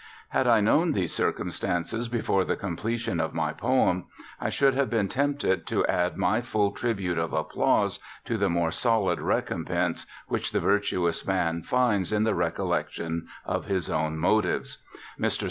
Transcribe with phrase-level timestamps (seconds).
[0.29, 4.05] Had I known these circumstances before the completion of my poem,
[4.39, 8.71] I should have been tempted to add my full tribute of applause to the more
[8.71, 14.79] solid recompense which the virtuous man finds in the recollection of his own motives.
[15.19, 15.39] Mr.